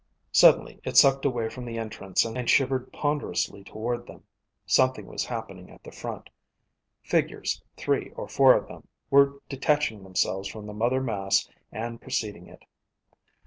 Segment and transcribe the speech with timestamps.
[0.31, 4.23] Suddenly it sucked away from the entrance and shivered ponderously toward them.
[4.65, 6.31] Something was happening at the front.
[7.03, 12.47] Figures, three or four of them, were detaching themselves from the mother mass and preceding
[12.47, 12.65] it.